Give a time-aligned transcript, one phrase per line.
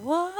[0.00, 0.37] What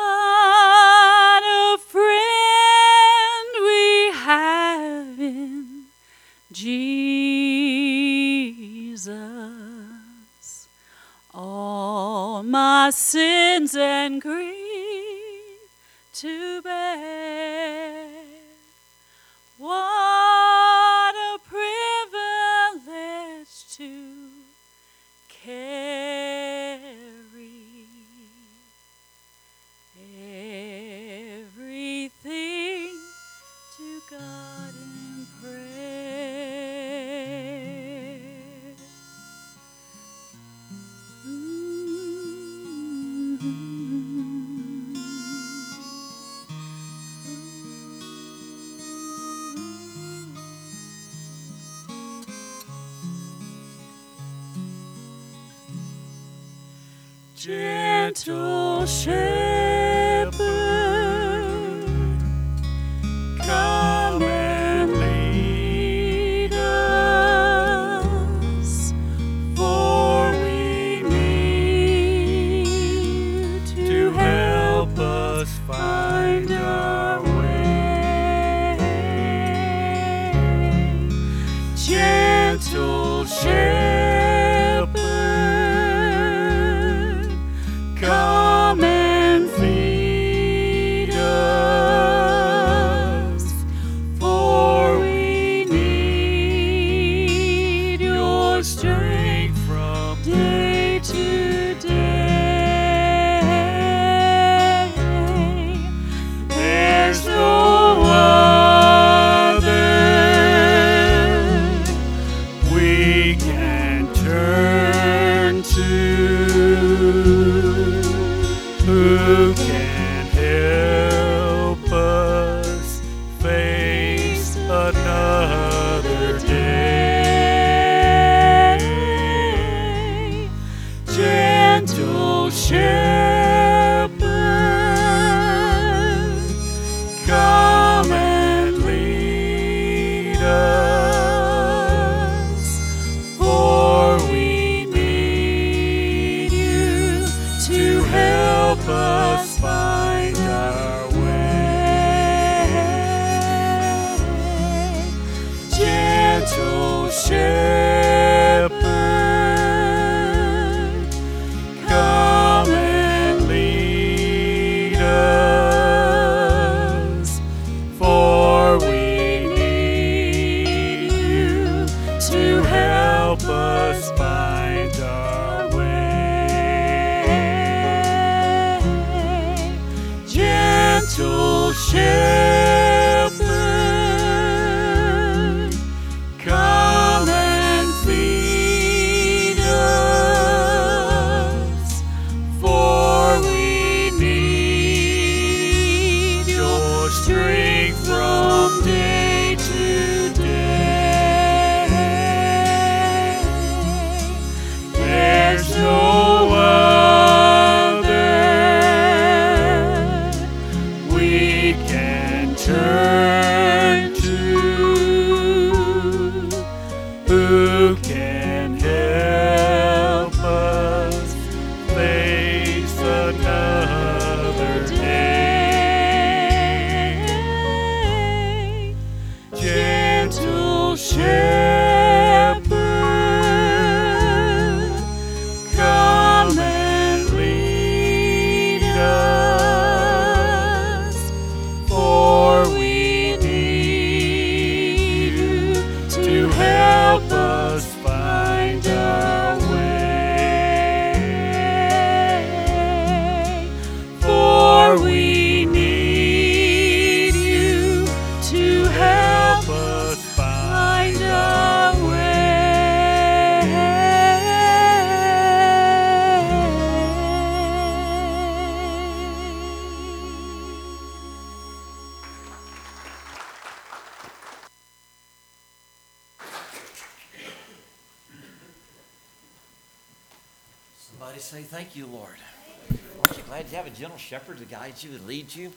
[284.28, 285.72] shepherd to guide you and lead you?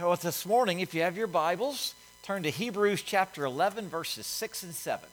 [0.00, 4.62] Well, this morning, if you have your Bibles, turn to Hebrews chapter 11, verses 6
[4.62, 5.06] and 7.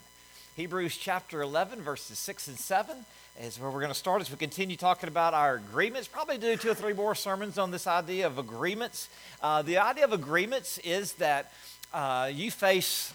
[0.56, 2.96] Hebrews chapter 11, verses 6 and 7
[3.42, 6.08] is where we're going to start as we continue talking about our agreements.
[6.08, 9.10] Probably do two or three more sermons on this idea of agreements.
[9.42, 11.52] Uh, the idea of agreements is that
[11.94, 13.14] uh, you face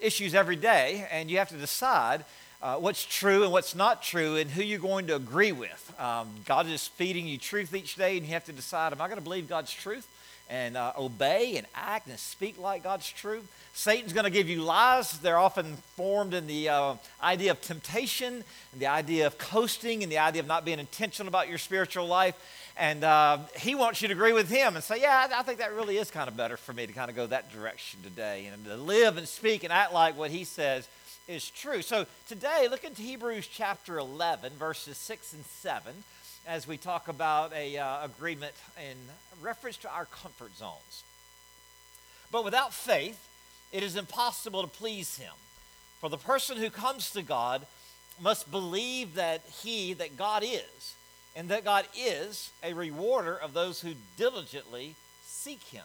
[0.00, 2.24] issues every day and you have to decide
[2.62, 5.94] uh, what's true and what's not true and who you're going to agree with.
[5.98, 9.06] Um, God is feeding you truth each day and you have to decide am I
[9.06, 10.08] going to believe God's truth
[10.48, 13.46] and uh, obey and act and speak like God's truth?
[13.76, 15.18] Satan's going to give you lies.
[15.18, 20.12] They're often formed in the uh, idea of temptation, and the idea of coasting, and
[20.12, 22.36] the idea of not being intentional about your spiritual life.
[22.76, 25.74] And uh, he wants you to agree with him and say, Yeah, I think that
[25.74, 28.64] really is kind of better for me to kind of go that direction today and
[28.64, 30.88] to live and speak and act like what he says
[31.26, 31.82] is true.
[31.82, 35.92] So today, look into Hebrews chapter 11, verses 6 and 7,
[36.46, 38.96] as we talk about a uh, agreement in
[39.40, 41.04] reference to our comfort zones.
[42.30, 43.28] But without faith,
[43.72, 45.32] it is impossible to please him.
[46.00, 47.66] For the person who comes to God
[48.20, 50.94] must believe that he, that God is,
[51.34, 54.94] and that God is a rewarder of those who diligently
[55.24, 55.84] seek him.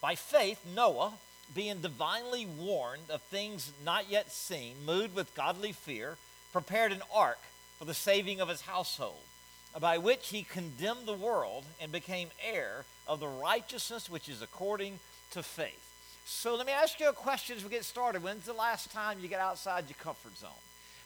[0.00, 1.14] By faith, Noah,
[1.54, 6.16] being divinely warned of things not yet seen, moved with godly fear,
[6.52, 7.38] prepared an ark
[7.78, 9.22] for the saving of his household,
[9.80, 14.98] by which he condemned the world and became heir of the righteousness which is according
[15.30, 15.84] to faith.
[16.26, 18.22] So let me ask you a question as we get started.
[18.22, 20.50] When's the last time you get outside your comfort zone?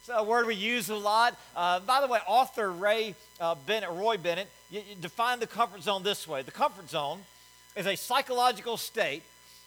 [0.01, 1.39] It's a word we use a lot.
[1.55, 5.83] Uh, by the way, author Ray uh, Bennett, Roy Bennett, you, you define the comfort
[5.83, 7.21] zone this way: the comfort zone
[7.77, 9.23] is a psychological state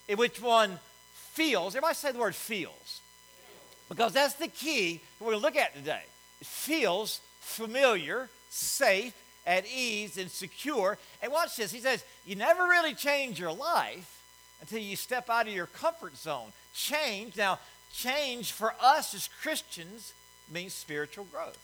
[0.07, 0.79] in which one
[1.13, 1.75] feels.
[1.75, 3.01] Everybody say the word feels,
[3.89, 6.03] because that's the key we're going to look at today.
[6.41, 9.13] It feels familiar, safe,
[9.45, 10.97] at ease, and secure.
[11.21, 11.71] And watch this.
[11.71, 14.11] He says, "You never really change your life."
[14.61, 16.51] until you step out of your comfort zone.
[16.73, 17.59] Change, now,
[17.93, 20.13] change for us as Christians
[20.51, 21.57] means spiritual growth.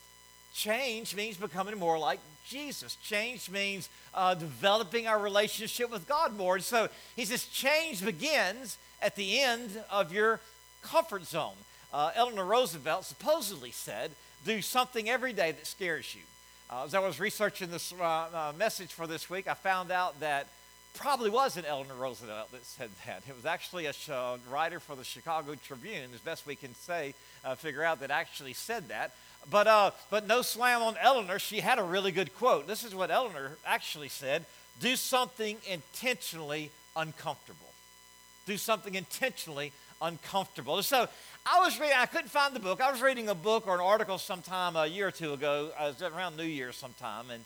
[0.54, 2.96] Change means becoming more like Jesus.
[2.98, 6.56] Change means uh, developing our relationship with God more.
[6.56, 10.40] And so he says, change begins at the end of your
[10.82, 11.56] comfort zone.
[11.94, 14.12] Uh, Eleanor Roosevelt supposedly said,
[14.46, 16.22] do something every day that scares you.
[16.70, 20.20] Uh, as I was researching this uh, uh, message for this week, I found out
[20.20, 20.48] that
[20.94, 23.24] probably wasn't Eleanor Roosevelt that said that.
[23.28, 27.14] It was actually a uh, writer for the Chicago Tribune, as best we can say,
[27.58, 29.12] figure out that actually said that.
[29.50, 31.40] But, uh, but no slam on Eleanor.
[31.40, 32.68] She had a really good quote.
[32.68, 34.46] This is what Eleanor actually said
[34.80, 37.74] Do something intentionally uncomfortable.
[38.46, 39.72] Do something intentionally
[40.02, 40.82] uncomfortable.
[40.84, 41.08] So
[41.46, 42.82] I was reading, I couldn't find the book.
[42.82, 45.88] I was reading a book or an article sometime a year or two ago, I
[45.88, 47.44] was around New Year's sometime, and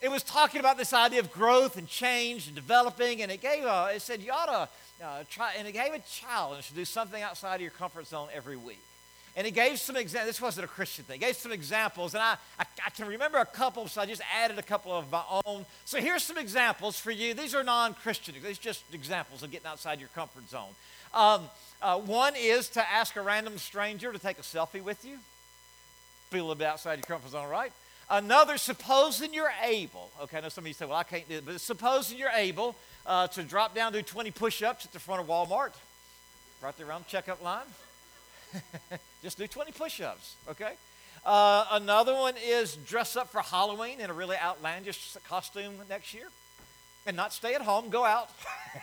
[0.00, 3.64] it was talking about this idea of growth and change and developing, and it gave
[3.64, 6.84] a, it said you ought to uh, try, and it gave a challenge to do
[6.84, 8.82] something outside of your comfort zone every week.
[9.36, 10.30] And he gave some examples.
[10.30, 11.20] This wasn't a Christian thing.
[11.20, 14.22] He gave some examples, and I, I, I, can remember a couple, so I just
[14.34, 15.66] added a couple of my own.
[15.84, 17.34] So here's some examples for you.
[17.34, 18.34] These are non-Christian.
[18.42, 20.70] These are just examples of getting outside your comfort zone.
[21.12, 21.50] Um,
[21.82, 25.18] uh, one is to ask a random stranger to take a selfie with you.
[26.30, 27.72] Be a little bit outside your comfort zone, right?
[28.08, 31.36] Another, supposing you're able, okay, I know some of you say, well, I can't do
[31.36, 32.74] it, but supposing you're able
[33.04, 35.72] uh, to drop down, do 20 push ups at the front of Walmart,
[36.62, 37.66] right there around the checkup line.
[39.22, 40.72] Just do 20 push ups, okay?
[41.24, 46.28] Uh, another one is dress up for Halloween in a really outlandish costume next year
[47.06, 47.88] and not stay at home.
[47.88, 48.30] Go out.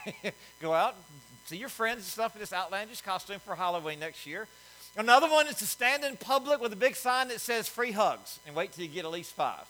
[0.62, 0.96] go out,
[1.46, 4.48] see your friends and stuff in this outlandish costume for Halloween next year.
[4.96, 8.40] Another one is to stand in public with a big sign that says free hugs
[8.46, 9.66] and wait till you get at least five.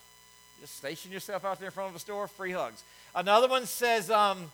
[0.60, 2.84] Just station yourself out there in front of a store, free hugs.
[3.16, 4.52] Another one says, um,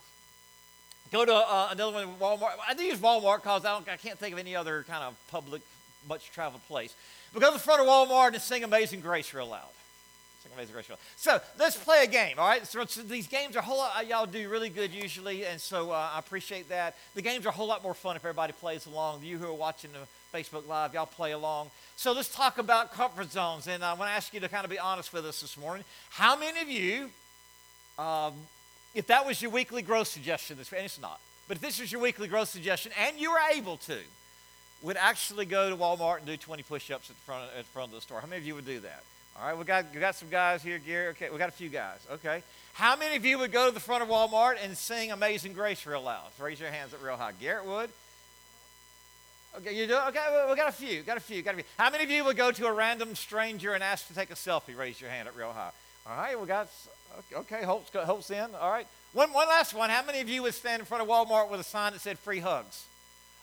[1.11, 2.51] go to uh, another one, Walmart.
[2.67, 5.61] I do use Walmart because I, I can't think of any other kind of public,
[6.07, 6.95] much traveled place.
[7.33, 9.61] But go to the front of Walmart and sing Amazing Grace real loud.
[10.43, 11.41] Sing Amazing Grace real loud.
[11.41, 12.65] So let's play a game, all right?
[12.65, 15.91] So, so these games are a whole lot, y'all do really good usually, and so
[15.91, 16.95] uh, I appreciate that.
[17.15, 19.23] The games are a whole lot more fun if everybody plays along.
[19.23, 19.99] You who are watching the
[20.33, 20.93] Facebook Live.
[20.93, 21.71] Y'all play along.
[21.95, 23.67] So let's talk about comfort zones.
[23.67, 25.83] And I want to ask you to kind of be honest with us this morning.
[26.11, 27.09] How many of you,
[27.97, 28.33] um,
[28.95, 31.91] if that was your weekly growth suggestion, this, and it's not, but if this was
[31.91, 33.97] your weekly growth suggestion and you were able to,
[34.81, 37.89] would actually go to Walmart and do 20 push-ups at the front, at the front
[37.89, 38.21] of the store?
[38.21, 39.03] How many of you would do that?
[39.37, 41.07] All right, we got, we got some guys here, Gary.
[41.09, 41.99] Okay, we got a few guys.
[42.11, 42.43] Okay.
[42.73, 45.85] How many of you would go to the front of Walmart and sing Amazing Grace
[45.85, 46.27] real loud?
[46.39, 47.31] Raise your hands up real high.
[47.39, 47.89] Garrett would.
[49.57, 49.97] Okay, you do?
[50.07, 51.01] Okay, we got a few.
[51.01, 51.41] Got a few.
[51.41, 51.63] Got a few.
[51.77, 54.35] How many of you would go to a random stranger and ask to take a
[54.35, 54.77] selfie?
[54.77, 55.71] Raise your hand up real high.
[56.05, 56.69] All right, we got.
[57.33, 58.55] Okay, Holt's, Holt's in.
[58.59, 58.87] All right.
[59.13, 59.89] One, one last one.
[59.89, 62.19] How many of you would stand in front of Walmart with a sign that said
[62.19, 62.85] free hugs?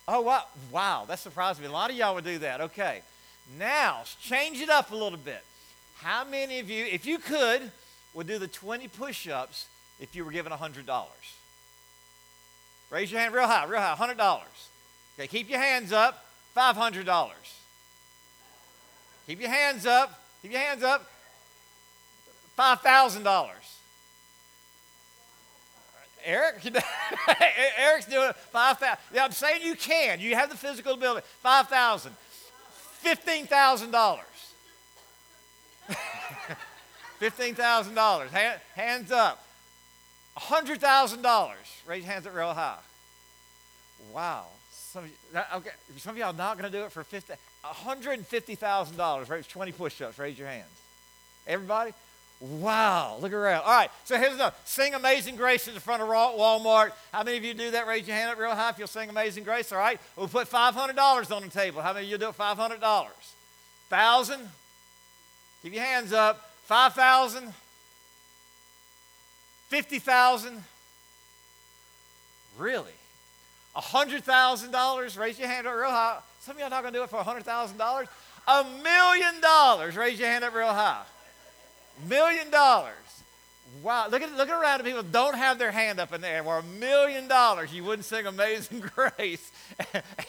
[0.08, 0.44] Oh, wow.
[0.70, 1.66] Wow, that surprised me.
[1.66, 2.60] A lot of y'all would do that.
[2.60, 3.02] Okay.
[3.58, 5.42] Now, change it up a little bit.
[5.98, 7.70] How many of you, if you could,
[8.14, 9.66] would do the 20 push ups
[10.00, 10.84] if you were given $100?
[12.90, 14.42] Raise your hand real high, real high, $100.
[15.18, 17.32] Okay, keep your hands up, $500.
[19.26, 21.10] Keep your hands up, keep your hands up,
[22.58, 23.48] $5,000.
[26.26, 26.56] Eric,
[27.78, 28.32] Eric's doing.
[28.50, 28.98] Five thousand.
[29.14, 30.18] Yeah, I'm saying you can.
[30.18, 31.24] You have the physical ability.
[31.40, 32.12] Five thousand.
[32.98, 34.24] Fifteen thousand dollars.
[37.18, 38.30] Fifteen thousand dollars.
[38.74, 39.46] Hands up.
[40.36, 41.80] hundred thousand dollars.
[41.86, 42.78] Raise hands up real high.
[44.12, 44.46] Wow.
[44.72, 47.34] Some of, you, okay, some of y'all not going to do it for fifty.
[47.62, 49.30] Hundred and fifty thousand dollars.
[49.30, 50.18] Raise twenty push-ups.
[50.18, 50.66] Raise your hands.
[51.46, 51.92] Everybody.
[52.40, 53.62] Wow, look around.
[53.62, 54.54] All right, so here's another.
[54.64, 56.92] Sing Amazing Grace in the front of Walmart.
[57.12, 57.86] How many of you do that?
[57.86, 59.72] Raise your hand up real high if you'll sing Amazing Grace.
[59.72, 61.80] All right, we'll put $500 on the table.
[61.80, 62.36] How many of you do it?
[62.36, 62.80] $500.
[63.88, 64.48] 1000
[65.62, 66.50] Keep your hands up.
[66.64, 67.52] 5000
[69.68, 70.64] 50,000
[72.58, 72.92] Really?
[73.76, 75.18] $100,000?
[75.18, 76.18] Raise your hand up real high.
[76.40, 78.06] Some of y'all not going to do it for $100,000?
[78.48, 79.96] A million dollars.
[79.96, 81.02] Raise your hand up real high.
[82.08, 82.94] Million dollars.
[83.82, 84.08] Wow.
[84.08, 86.42] Look, at, look around at people don't have their hand up in the air.
[86.42, 89.50] A million dollars, you wouldn't sing Amazing Grace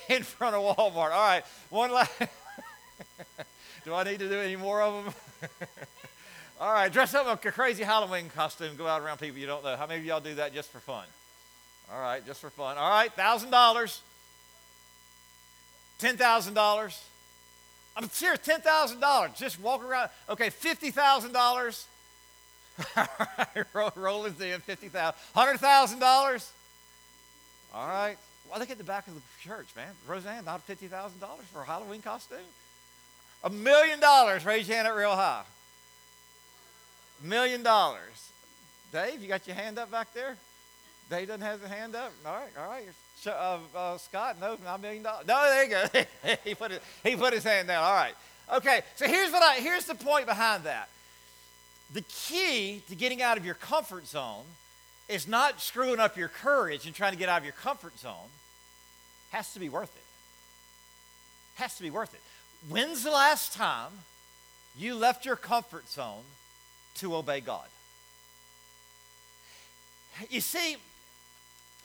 [0.10, 1.12] in front of Walmart.
[1.12, 1.44] All right.
[1.70, 2.12] One last.
[3.86, 5.14] do I need to do any more of them?
[6.60, 6.92] All right.
[6.92, 8.76] Dress up in a crazy Halloween costume.
[8.76, 9.76] Go out around people you don't know.
[9.76, 11.06] How many of y'all do that just for fun?
[11.94, 12.26] All right.
[12.26, 12.78] Just for fun.
[12.78, 13.16] All right.
[13.16, 14.00] $1,000.
[16.00, 17.00] $10,000.
[17.98, 19.36] I'm serious, $10,000.
[19.36, 20.12] Just walk around.
[20.30, 21.86] Okay, $50,000.
[23.74, 24.92] roll, roll in, 50000
[25.36, 26.52] $100,000.
[27.74, 28.16] All right.
[28.50, 29.90] Well, look at the back of the church, man.
[30.08, 30.90] Roseanne, not $50,000
[31.52, 32.38] for a Halloween costume?
[33.44, 34.46] A million dollars.
[34.46, 35.44] Raise your hand up real high.
[37.24, 38.32] Million dollars.
[38.92, 40.38] Dave, you got your hand up back there?
[41.10, 42.12] Dave doesn't have his hand up?
[42.26, 42.88] All right, all right
[43.26, 45.26] uh, uh, Scott, no, not a million dollars.
[45.28, 46.02] No, there you go.
[46.44, 47.84] he, put it, he put his hand down.
[47.84, 48.14] All right.
[48.54, 50.90] Okay, so here's, what I, here's the point behind that.
[51.94, 54.44] The key to getting out of your comfort zone
[55.10, 58.30] is not screwing up your courage and trying to get out of your comfort zone.
[59.32, 60.04] Has to be worth it.
[61.56, 62.22] Has to be worth it.
[62.70, 63.92] When's the last time
[64.78, 66.24] you left your comfort zone
[66.96, 67.68] to obey God?
[70.30, 70.78] You see,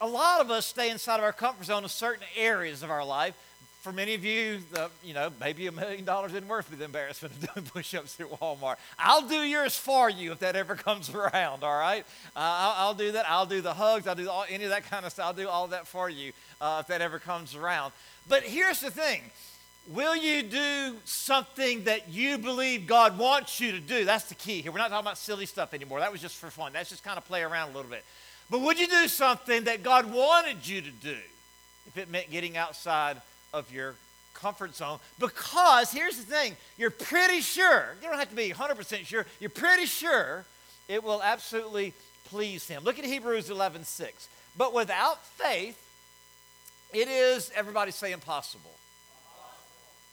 [0.03, 3.05] a lot of us stay inside of our comfort zone in certain areas of our
[3.05, 3.35] life.
[3.83, 7.35] For many of you, the, you know, maybe a million dollars isn't worth the embarrassment
[7.35, 8.77] of doing push-ups at Walmart.
[8.99, 11.63] I'll do yours for you if that ever comes around.
[11.63, 12.05] All right,
[12.35, 13.27] uh, I'll, I'll, do that.
[13.29, 14.09] I'll do the hugs.
[14.09, 15.27] I'll do all, any of that kind of stuff.
[15.27, 17.93] I'll do all that for you uh, if that ever comes around.
[18.29, 19.23] But here's the thing:
[19.89, 24.05] Will you do something that you believe God wants you to do?
[24.05, 24.73] That's the key here.
[24.73, 26.01] We're not talking about silly stuff anymore.
[26.01, 26.73] That was just for fun.
[26.73, 28.05] That's just kind of play around a little bit.
[28.53, 31.17] But would you do something that God wanted you to do
[31.87, 33.17] if it meant getting outside
[33.55, 33.95] of your
[34.35, 34.99] comfort zone?
[35.19, 39.49] Because here's the thing you're pretty sure, you don't have to be 100% sure, you're
[39.49, 40.45] pretty sure
[40.87, 41.95] it will absolutely
[42.27, 42.85] please Him.
[42.85, 44.29] Look at Hebrews 11 6.
[44.55, 45.83] But without faith,
[46.93, 48.75] it is, everybody say impossible.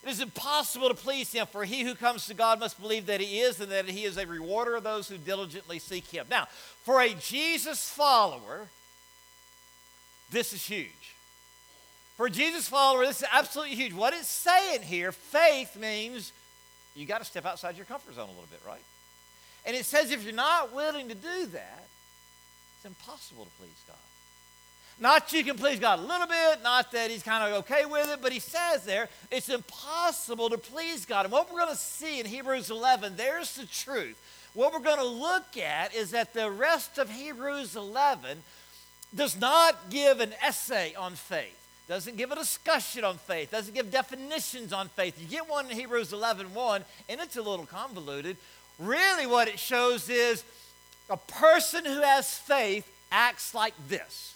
[0.02, 3.20] It is impossible to please him, for he who comes to God must believe that
[3.20, 6.26] he is and that he is a rewarder of those who diligently seek him.
[6.30, 6.48] Now,
[6.84, 8.68] for a Jesus follower,
[10.30, 11.14] this is huge.
[12.16, 13.92] For a Jesus follower, this is absolutely huge.
[13.92, 16.32] What it's saying here, faith means
[16.94, 18.82] you got to step outside your comfort zone a little bit, right?
[19.66, 21.84] And it says if you're not willing to do that,
[22.76, 23.96] it's impossible to please God.
[25.00, 28.10] Not you can please God a little bit, not that he's kind of okay with
[28.10, 31.24] it, but he says there it's impossible to please God.
[31.24, 34.20] And what we're going to see in Hebrews 11, there's the truth.
[34.52, 38.42] What we're going to look at is that the rest of Hebrews 11
[39.14, 41.56] does not give an essay on faith
[41.88, 45.20] doesn't give a discussion on faith, doesn't give definitions on faith.
[45.20, 48.36] You get one in Hebrews 11 1, and it's a little convoluted.
[48.78, 50.44] Really, what it shows is
[51.10, 54.34] a person who has faith acts like this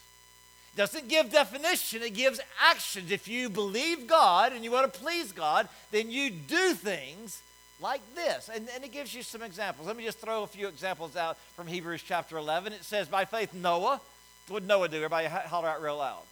[0.77, 3.11] doesn't give definition, it gives actions.
[3.11, 7.41] If you believe God and you want to please God, then you do things
[7.81, 8.51] like this.
[8.53, 9.87] And, and it gives you some examples.
[9.87, 12.73] Let me just throw a few examples out from Hebrews chapter 11.
[12.73, 14.01] It says, By faith, Noah,
[14.49, 14.97] what did Noah do?
[14.97, 16.23] Everybody holler out real loud.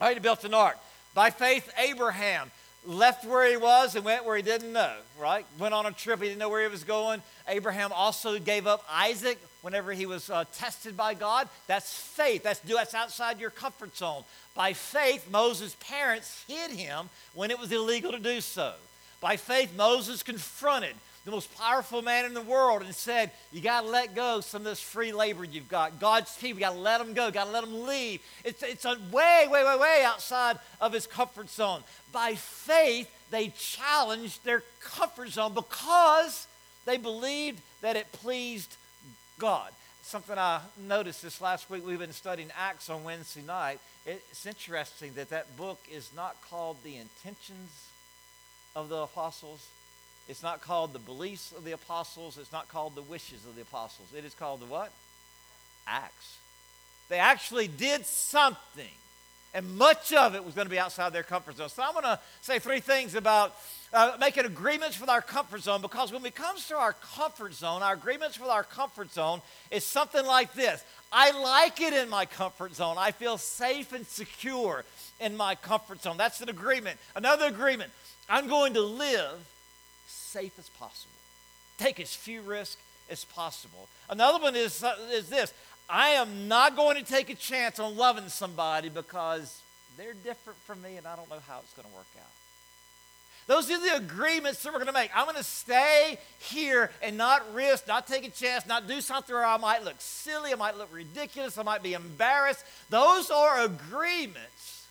[0.00, 0.76] All right, he built an ark.
[1.14, 2.50] By faith, Abraham
[2.86, 5.46] left where he was and went where he didn't know, right?
[5.58, 7.22] Went on a trip, he didn't know where he was going.
[7.48, 11.48] Abraham also gave up Isaac whenever he was uh, tested by God.
[11.66, 12.42] That's faith.
[12.42, 14.22] That's, that's outside your comfort zone.
[14.54, 18.74] By faith, Moses' parents hid him when it was illegal to do so.
[19.22, 20.94] By faith, Moses confronted
[21.24, 24.60] the most powerful man in the world and said, You got to let go some
[24.60, 25.98] of this free labor you've got.
[25.98, 28.20] God's people, you got to let them go, got to let them leave.
[28.44, 31.82] It's, it's a way, way, way, way outside of his comfort zone.
[32.12, 36.46] By faith, they challenged their comfort zone because
[36.84, 38.76] they believed that it pleased
[39.38, 39.70] God.
[40.02, 43.78] Something I noticed this last week, we've been studying Acts on Wednesday night.
[44.04, 47.88] It's interesting that that book is not called The Intentions
[48.76, 49.66] of the Apostles
[50.28, 52.38] it's not called the beliefs of the apostles.
[52.38, 54.08] It's not called the wishes of the apostles.
[54.16, 54.90] It is called the what?
[55.86, 56.38] Acts.
[57.08, 58.86] They actually did something.
[59.54, 61.68] And much of it was going to be outside their comfort zone.
[61.68, 63.54] So I'm going to say three things about
[63.92, 67.80] uh, making agreements with our comfort zone because when it comes to our comfort zone,
[67.80, 72.26] our agreements with our comfort zone is something like this I like it in my
[72.26, 72.96] comfort zone.
[72.98, 74.84] I feel safe and secure
[75.20, 76.16] in my comfort zone.
[76.16, 76.98] That's an agreement.
[77.14, 77.92] Another agreement
[78.28, 79.38] I'm going to live
[80.08, 81.12] safe as possible.
[81.78, 83.88] Take as few risks as possible.
[84.08, 85.52] Another one is, uh, is this
[85.88, 89.60] I am not going to take a chance on loving somebody because
[89.96, 92.30] they're different from me and I don't know how it's going to work out.
[93.46, 95.10] Those are the agreements that we're going to make.
[95.14, 99.34] I'm going to stay here and not risk, not take a chance, not do something
[99.34, 102.64] where I might look silly, I might look ridiculous, I might be embarrassed.
[102.88, 104.86] Those are agreements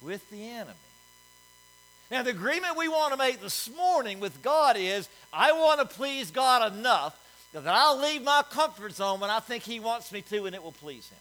[0.00, 0.74] with the enemy.
[2.08, 5.96] Now, the agreement we want to make this morning with God is I want to
[5.96, 7.18] please God enough
[7.64, 10.62] that I'll leave my comfort zone when I think He wants me to and it
[10.62, 11.18] will please Him.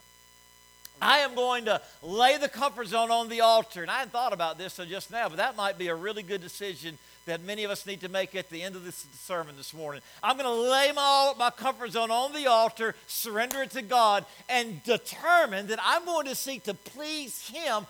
[1.02, 3.82] I am going to lay the comfort zone on the altar.
[3.82, 6.24] And I hadn't thought about this until just now, but that might be a really
[6.24, 9.56] good decision that many of us need to make at the end of this sermon
[9.58, 10.02] this morning.
[10.22, 14.26] I'm going to lay my, my comfort zone on the altar, surrender it to God,
[14.48, 17.88] and determine that I'm going to seek to please Him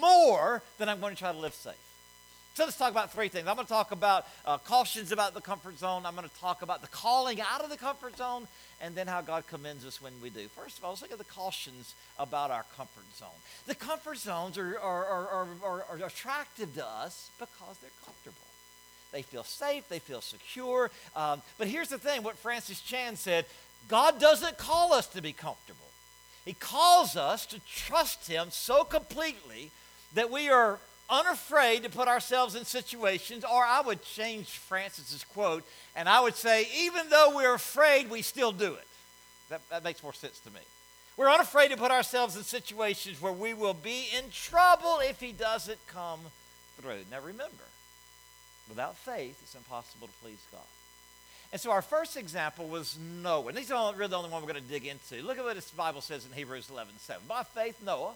[0.00, 1.74] more than I'm going to try to live safe.
[2.54, 3.48] So let's talk about three things.
[3.48, 6.04] I'm going to talk about uh, cautions about the comfort zone.
[6.04, 8.46] I'm going to talk about the calling out of the comfort zone,
[8.82, 10.48] and then how God commends us when we do.
[10.48, 13.28] First of all, let's look at the cautions about our comfort zone.
[13.66, 18.36] The comfort zones are, are, are, are, are attractive to us because they're comfortable.
[19.12, 20.90] They feel safe, they feel secure.
[21.16, 23.46] Um, but here's the thing what Francis Chan said
[23.88, 25.88] God doesn't call us to be comfortable,
[26.44, 29.70] He calls us to trust Him so completely
[30.14, 30.78] that we are
[31.12, 35.62] unafraid to put ourselves in situations, or I would change Francis's quote,
[35.94, 38.88] and I would say, even though we're afraid, we still do it.
[39.50, 40.60] That, that makes more sense to me.
[41.18, 45.32] We're unafraid to put ourselves in situations where we will be in trouble if he
[45.32, 46.20] doesn't come
[46.80, 47.04] through.
[47.10, 47.64] Now remember,
[48.68, 50.62] without faith, it's impossible to please God.
[51.52, 53.48] And so our first example was Noah.
[53.48, 55.22] And these are really the only one we're going to dig into.
[55.22, 57.22] Look at what this Bible says in Hebrews 11 7.
[57.28, 58.14] By faith, Noah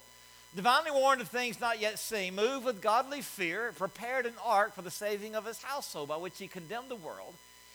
[0.57, 4.83] divinely warned of things not yet seen, moved with godly fear, prepared an ark for
[4.83, 7.35] the saving of his household, by which he condemned the world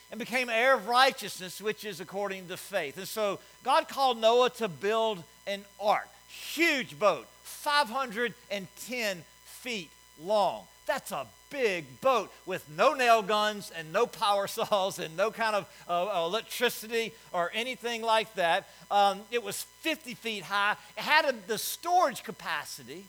[0.09, 2.97] and became heir of righteousness, which is according to faith.
[2.97, 9.89] And so God called Noah to build an ark, huge boat, 510 feet
[10.21, 10.63] long.
[10.85, 15.55] That's a big boat with no nail guns and no power saws and no kind
[15.55, 18.67] of uh, electricity or anything like that.
[18.89, 20.75] Um, it was 50 feet high.
[20.97, 23.05] It had a, the storage capacity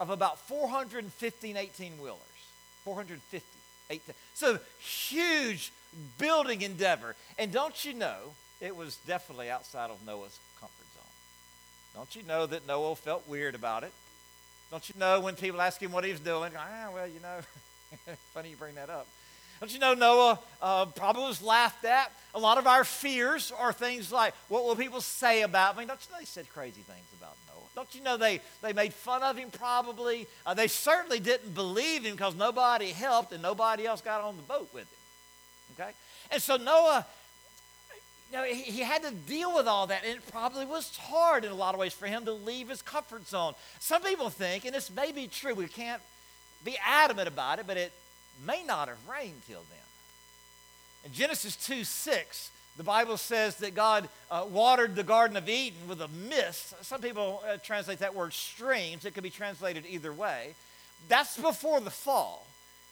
[0.00, 2.18] of about 415 18 wheelers.
[2.84, 3.46] 450.
[3.90, 4.14] 18.
[4.34, 5.72] So huge
[6.18, 7.14] building endeavor.
[7.38, 8.16] And don't you know,
[8.60, 11.12] it was definitely outside of Noah's comfort zone.
[11.94, 13.92] Don't you know that Noah felt weird about it?
[14.70, 16.52] Don't you know when people ask him what he was doing?
[16.56, 17.40] Ah, well, you know.
[18.34, 19.06] Funny you bring that up.
[19.60, 22.10] Don't you know Noah uh, probably was laughed at?
[22.34, 25.84] A lot of our fears are things like, what will people say about me?
[25.84, 27.68] Don't you know they said crazy things about Noah?
[27.76, 30.26] Don't you know they, they made fun of him probably?
[30.44, 34.42] Uh, they certainly didn't believe him because nobody helped and nobody else got on the
[34.42, 35.78] boat with him.
[35.78, 35.90] Okay?
[36.32, 37.06] And so Noah,
[38.32, 41.44] you know, he, he had to deal with all that, and it probably was hard
[41.44, 43.54] in a lot of ways for him to leave his comfort zone.
[43.78, 46.02] Some people think, and this may be true, we can't
[46.64, 47.92] be adamant about it, but it
[48.44, 49.78] may not have rained till then.
[51.04, 55.88] In Genesis 2 6, the Bible says that God uh, watered the Garden of Eden
[55.88, 56.74] with a mist.
[56.82, 59.04] Some people uh, translate that word streams.
[59.04, 60.54] It could be translated either way.
[61.08, 62.46] That's before the fall.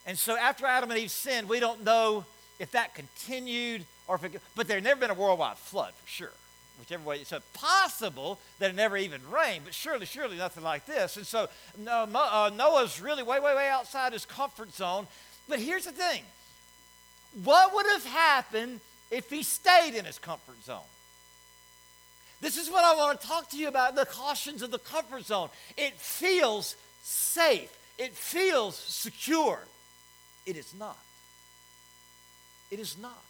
[0.06, 2.24] And so after Adam and Eve sinned, we don't know
[2.58, 6.32] if that continued or if it, but there never been a worldwide flood for sure
[6.80, 7.16] whichever way.
[7.16, 11.16] It's possible that it never even rained, but surely, surely nothing like this.
[11.16, 11.48] And so
[11.86, 15.06] uh, Noah's really way, way, way outside his comfort zone.
[15.48, 16.22] But here's the thing
[17.44, 20.80] what would have happened if he stayed in his comfort zone?
[22.40, 25.26] This is what I want to talk to you about the cautions of the comfort
[25.26, 25.50] zone.
[25.76, 29.60] It feels safe, it feels secure.
[30.46, 30.98] It is not.
[32.70, 33.22] It is not.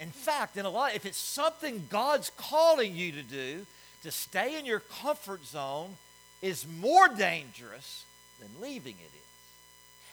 [0.00, 3.66] In fact, in a lot, if it's something God's calling you to do,
[4.02, 5.90] to stay in your comfort zone
[6.40, 8.04] is more dangerous
[8.40, 9.20] than leaving it is.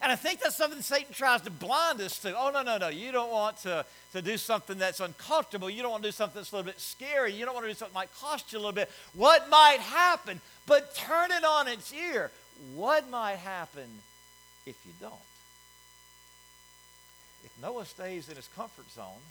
[0.01, 2.37] And I think that's something Satan tries to blind us to.
[2.37, 2.89] Oh, no, no, no.
[2.89, 5.69] You don't want to, to do something that's uncomfortable.
[5.69, 7.33] You don't want to do something that's a little bit scary.
[7.33, 8.91] You don't want to do something that might cost you a little bit.
[9.15, 10.41] What might happen?
[10.67, 12.29] But turn it on its ear.
[12.75, 13.87] What might happen
[14.67, 15.13] if you don't?
[17.43, 19.21] If Noah stays in his comfort zone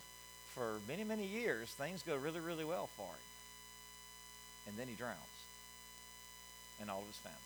[0.56, 3.26] for many, many years, things go really, really well for him.
[4.68, 5.16] And then he drowns
[6.80, 7.38] and all of his family.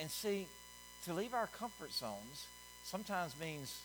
[0.00, 0.46] And see,
[1.04, 2.46] to leave our comfort zones
[2.84, 3.80] sometimes means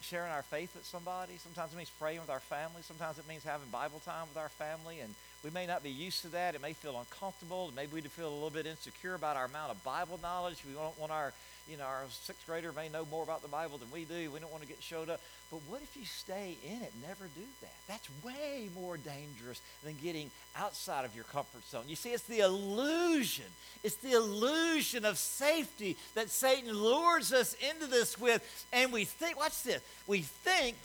[0.00, 1.34] sharing our faith with somebody.
[1.38, 2.82] Sometimes it means praying with our family.
[2.82, 5.00] Sometimes it means having Bible time with our family.
[5.00, 6.54] And we may not be used to that.
[6.54, 7.72] It may feel uncomfortable.
[7.74, 10.56] Maybe we feel a little bit insecure about our amount of Bible knowledge.
[10.66, 11.32] We don't want our
[11.68, 14.30] you know, our sixth grader may know more about the Bible than we do.
[14.30, 15.20] We don't want to get showed up.
[15.50, 17.74] But what if you stay in it, never do that?
[17.86, 21.84] That's way more dangerous than getting outside of your comfort zone.
[21.88, 23.44] You see, it's the illusion.
[23.84, 28.42] It's the illusion of safety that Satan lures us into this with.
[28.72, 30.76] And we think, watch this, we think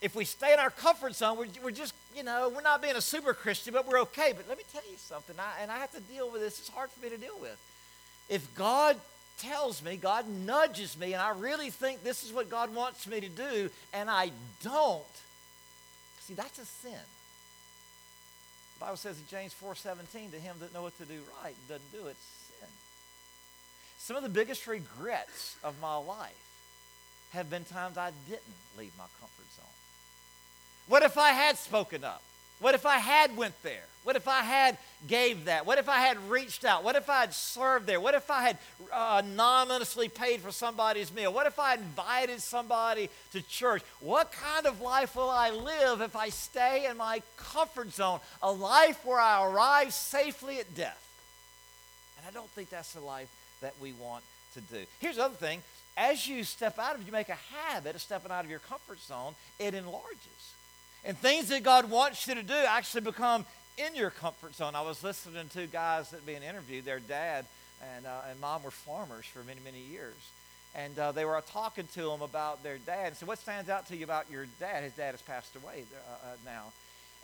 [0.00, 2.96] if we stay in our comfort zone, we're, we're just, you know, we're not being
[2.96, 4.32] a super Christian, but we're okay.
[4.36, 6.58] But let me tell you something, I, and I have to deal with this.
[6.58, 7.56] It's hard for me to deal with.
[8.28, 8.96] If God
[9.38, 13.20] tells me, God nudges me, and I really think this is what God wants me
[13.20, 14.30] to do, and I
[14.62, 15.04] don't,
[16.20, 16.92] see, that's a sin.
[18.78, 21.92] The Bible says in James 4:17, to him that knoweth to do right and doesn't
[21.92, 22.16] do it,
[22.60, 22.68] sin.
[23.98, 26.34] Some of the biggest regrets of my life
[27.32, 28.42] have been times I didn't
[28.76, 29.66] leave my comfort zone.
[30.86, 32.22] What if I had spoken up?
[32.60, 33.84] What if I had went there?
[34.04, 35.66] What if I had gave that?
[35.66, 36.82] What if I had reached out?
[36.82, 38.00] What if I had served there?
[38.00, 38.58] What if I had
[38.90, 41.32] uh, anonymously paid for somebody's meal?
[41.32, 43.82] What if I invited somebody to church?
[44.00, 48.20] What kind of life will I live if I stay in my comfort zone?
[48.42, 51.04] A life where I arrive safely at death.
[52.16, 53.28] And I don't think that's the life
[53.60, 54.84] that we want to do.
[55.00, 55.60] Here's the other thing
[55.98, 59.00] as you step out of you make a habit of stepping out of your comfort
[59.00, 60.54] zone, it enlarges.
[61.08, 63.46] And things that God wants you to do actually become
[63.78, 64.74] in your comfort zone.
[64.74, 66.84] I was listening to guys that being interviewed.
[66.84, 67.46] Their dad
[67.96, 70.12] and, uh, and mom were farmers for many, many years.
[70.74, 73.06] And uh, they were talking to him about their dad.
[73.06, 74.84] And so, what stands out to you about your dad?
[74.84, 76.64] His dad has passed away uh, uh now.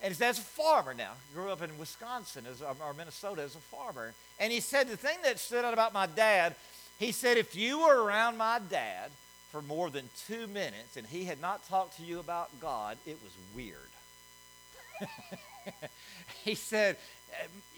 [0.03, 1.13] And his dad's a farmer now.
[1.29, 4.15] He grew up in Wisconsin as, or Minnesota as a farmer.
[4.41, 6.55] And he said the thing that stood out about my dad,
[6.99, 9.11] he said, if you were around my dad
[9.55, 13.17] for more than two minutes and he had not talked to you about God, it
[13.23, 13.77] was weird.
[16.45, 16.97] he said,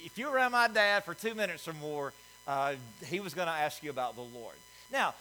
[0.03, 2.15] if you were around my dad for two minutes or more,
[2.49, 4.55] uh, he was going to ask you about the Lord.
[4.91, 5.12] Now,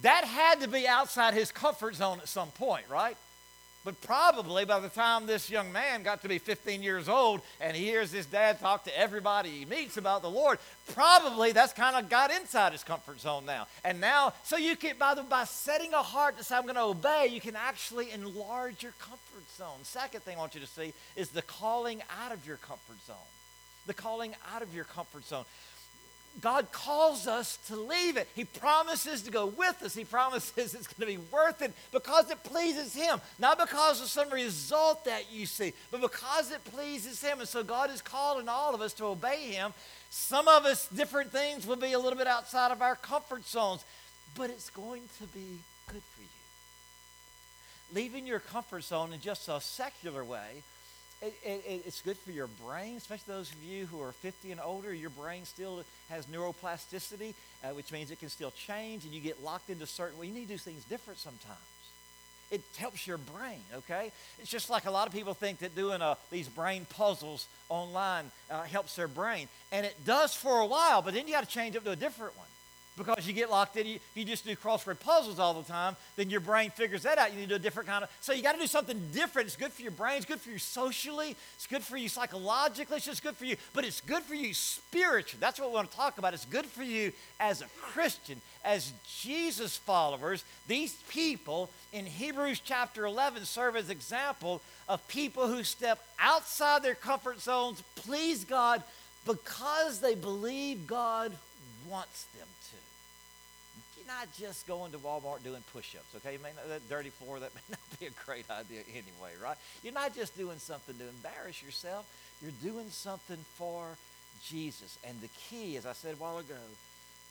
[0.00, 3.16] that had to be outside his comfort zone at some point, right?
[3.84, 7.76] But probably by the time this young man got to be 15 years old and
[7.76, 10.58] he hears his dad talk to everybody he meets about the Lord,
[10.94, 13.66] probably that's kind of got inside his comfort zone now.
[13.84, 16.76] And now, so you can, by, the, by setting a heart to say, I'm going
[16.76, 19.82] to obey, you can actually enlarge your comfort zone.
[19.82, 23.16] Second thing I want you to see is the calling out of your comfort zone.
[23.86, 25.44] The calling out of your comfort zone.
[26.40, 28.28] God calls us to leave it.
[28.34, 29.94] He promises to go with us.
[29.94, 33.20] He promises it's going to be worth it because it pleases Him.
[33.38, 37.40] Not because of some result that you see, but because it pleases Him.
[37.40, 39.72] And so God is calling all of us to obey Him.
[40.10, 43.84] Some of us, different things will be a little bit outside of our comfort zones,
[44.34, 46.28] but it's going to be good for you.
[47.94, 50.62] Leaving your comfort zone in just a secular way
[51.22, 54.60] it, it, it's good for your brain, especially those of you who are 50 and
[54.60, 54.92] older.
[54.92, 59.42] Your brain still has neuroplasticity, uh, which means it can still change, and you get
[59.42, 60.18] locked into certain.
[60.18, 61.58] Well, you need to do things different sometimes.
[62.50, 64.12] It helps your brain, okay?
[64.38, 68.30] It's just like a lot of people think that doing uh, these brain puzzles online
[68.50, 69.48] uh, helps their brain.
[69.70, 71.96] And it does for a while, but then you got to change up to a
[71.96, 72.46] different one
[72.96, 73.86] because you get locked in.
[73.86, 77.32] if you just do crossword puzzles all the time, then your brain figures that out.
[77.32, 78.10] You need to do a different kind of.
[78.20, 79.46] So you got to do something different.
[79.46, 80.16] It's good for your brain.
[80.18, 81.34] It's good for you socially.
[81.56, 82.98] It's good for you psychologically.
[82.98, 83.56] It's just good for you.
[83.72, 85.38] But it's good for you spiritually.
[85.40, 86.34] That's what we want to talk about.
[86.34, 90.44] It's good for you as a Christian, as Jesus followers.
[90.68, 96.94] These people in Hebrews chapter 11 serve as example of people who step outside their
[96.94, 98.82] comfort zones, please God,
[99.24, 101.32] because they believe God
[101.88, 102.48] wants them
[104.18, 106.38] not just going to Walmart doing push-ups, okay?
[106.42, 109.56] May not, that dirty floor, that may not be a great idea anyway, right?
[109.82, 112.06] You're not just doing something to embarrass yourself.
[112.42, 113.96] You're doing something for
[114.44, 114.98] Jesus.
[115.06, 116.54] And the key, as I said a while ago,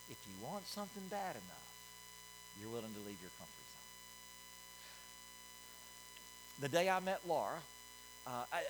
[0.10, 1.68] if you want something bad enough,
[2.60, 3.88] you're willing to leave your comfort zone.
[6.62, 7.60] The day I met Laura,
[8.28, 8.62] uh, I, I,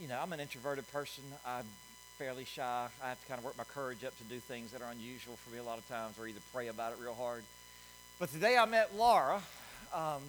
[0.00, 1.24] you know, I'm an introverted person.
[1.46, 1.66] I'm
[2.20, 2.86] fairly shy.
[3.02, 5.36] I have to kind of work my courage up to do things that are unusual
[5.36, 7.42] for me a lot of times, or either pray about it real hard.
[8.18, 9.40] But the day I met Laura,
[9.94, 10.20] um,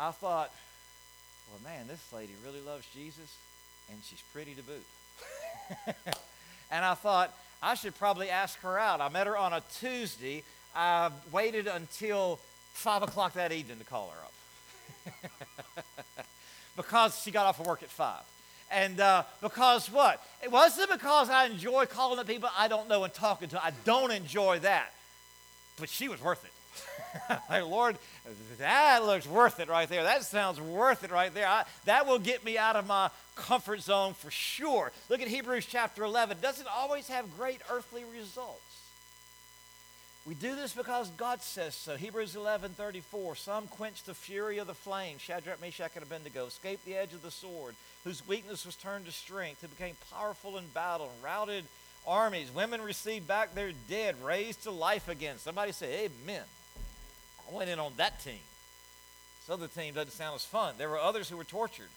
[0.00, 0.50] I thought,
[1.48, 3.36] well, man, this lady really loves Jesus,
[3.88, 4.84] and she's pretty to boot.
[6.72, 9.00] and I thought, I should probably ask her out.
[9.00, 10.42] I met her on a Tuesday.
[10.74, 12.40] I waited until
[12.72, 15.84] 5 o'clock that evening to call her up.
[16.76, 18.24] because she got off of work at 5.
[18.70, 20.22] And uh, because what?
[20.42, 23.64] It wasn't because I enjoy calling the people I don't know and talking to.
[23.64, 24.92] I don't enjoy that.
[25.78, 26.52] But she was worth it.
[27.50, 27.96] like, Lord,
[28.58, 30.02] that looks worth it right there.
[30.02, 31.46] That sounds worth it right there.
[31.46, 34.92] I, that will get me out of my comfort zone for sure.
[35.08, 36.38] Look at Hebrews chapter 11.
[36.40, 38.60] Doesn't always have great earthly results.
[40.26, 41.96] We do this because God says so.
[41.96, 43.36] Hebrews 11 34.
[43.36, 47.22] Some quenched the fury of the flame, Shadrach, Meshach, and Abednego, escaped the edge of
[47.22, 51.64] the sword, whose weakness was turned to strength, who became powerful in battle, and routed
[52.06, 52.50] armies.
[52.54, 55.38] Women received back their dead, raised to life again.
[55.38, 56.44] Somebody say, Amen.
[57.48, 58.40] I went in on that team.
[59.46, 60.74] This other team doesn't sound as fun.
[60.78, 61.88] There were others who were tortured,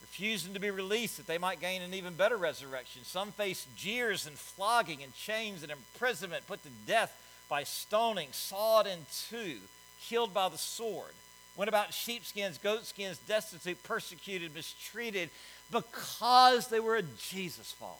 [0.00, 3.02] refusing to be released that they might gain an even better resurrection.
[3.04, 7.16] Some faced jeers and flogging and chains and imprisonment, put to death
[7.48, 9.58] by stoning, sawed in two,
[10.02, 11.12] killed by the sword.
[11.56, 15.30] Went about sheepskins, goatskins, destitute, persecuted, mistreated,
[15.70, 17.94] because they were a Jesus follower.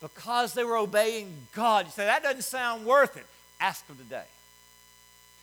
[0.00, 1.86] Because they were obeying God.
[1.86, 3.26] You say, that doesn't sound worth it.
[3.60, 4.24] Ask them today.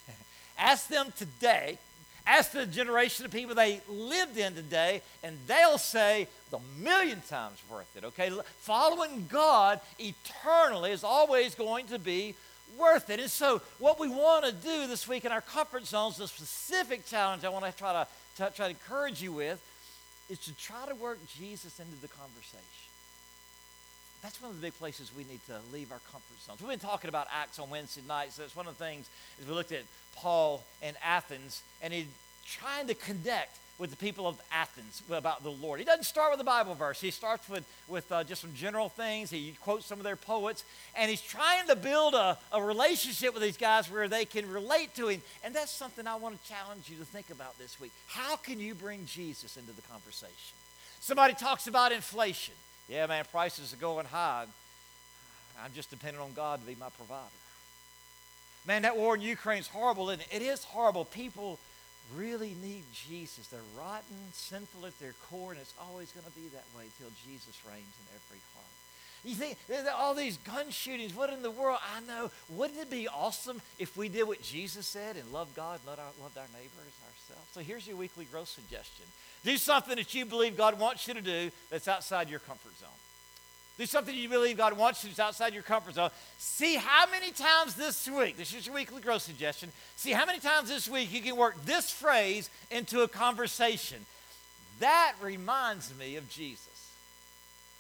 [0.57, 1.79] Ask them today.
[2.27, 7.57] Ask the generation of people they lived in today, and they'll say the million times
[7.71, 8.03] worth it.
[8.03, 8.31] Okay?
[8.59, 12.35] Following God eternally is always going to be
[12.77, 13.19] worth it.
[13.19, 17.05] And so, what we want to do this week in our comfort zones, the specific
[17.05, 19.61] challenge I want to try to, to try to encourage you with,
[20.29, 22.61] is to try to work Jesus into the conversation.
[24.21, 26.59] That's one of the big places we need to leave our comfort zones.
[26.59, 28.35] We've been talking about Acts on Wednesday nights.
[28.35, 29.83] So that's one of the things as we looked at
[30.15, 32.07] Paul in Athens, and he
[32.45, 35.79] trying to connect with the people of Athens about the Lord.
[35.79, 36.99] He doesn't start with a Bible verse.
[36.99, 39.29] He starts with, with uh, just some general things.
[39.29, 40.63] He quotes some of their poets,
[40.95, 44.95] and he's trying to build a, a relationship with these guys where they can relate
[44.95, 45.21] to him.
[45.43, 47.91] And that's something I want to challenge you to think about this week.
[48.07, 50.55] How can you bring Jesus into the conversation?
[50.99, 52.55] Somebody talks about inflation.
[52.89, 54.45] Yeah, man, prices are going high.
[55.63, 57.21] I'm just dependent on God to be my provider.
[58.65, 60.27] Man, that war in Ukraine is horrible, isn't it?
[60.31, 61.05] It is horrible.
[61.05, 61.57] People
[62.15, 63.47] really need Jesus.
[63.47, 67.11] They're rotten, sinful at their core, and it's always going to be that way until
[67.25, 68.67] Jesus reigns in every heart.
[69.23, 69.57] You think
[69.97, 71.79] all these gun shootings, what in the world?
[71.95, 72.31] I know.
[72.49, 76.05] Wouldn't it be awesome if we did what Jesus said and loved God, loved our,
[76.21, 77.49] loved our neighbors ourselves?
[77.51, 79.05] So here's your weekly growth suggestion.
[79.43, 82.89] Do something that you believe God wants you to do that's outside your comfort zone.
[83.77, 86.09] Do something you believe God wants you to do outside your comfort zone.
[86.39, 90.39] See how many times this week, this is your weekly growth suggestion, see how many
[90.39, 94.03] times this week you can work this phrase into a conversation.
[94.79, 96.67] That reminds me of Jesus.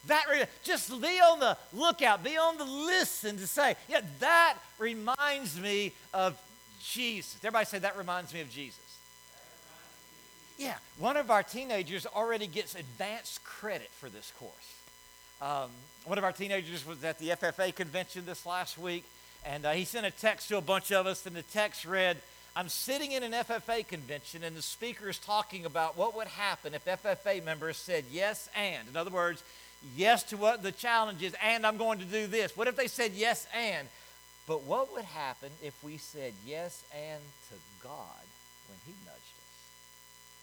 [0.05, 4.55] That re- just be on the lookout, be on the listen to say, yeah, that
[4.77, 6.39] reminds me of
[6.81, 7.37] Jesus.
[7.43, 8.79] Everybody say that reminds me of Jesus.
[10.59, 14.76] Yeah, one of our teenagers already gets advanced credit for this course.
[15.41, 15.69] Um,
[16.05, 19.03] one of our teenagers was at the FFA convention this last week,
[19.45, 22.17] and uh, he sent a text to a bunch of us, and the text read,
[22.55, 26.73] I'm sitting in an FFA convention, and the speaker is talking about what would happen
[26.73, 28.87] if FFA members said yes and.
[28.87, 29.43] In other words,
[29.95, 32.57] yes to what the challenge is, and I'm going to do this.
[32.57, 33.87] What if they said yes and?
[34.47, 38.25] But what would happen if we said yes and to God
[38.69, 39.06] when He?